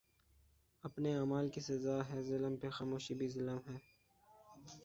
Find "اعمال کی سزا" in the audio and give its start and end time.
1.15-1.97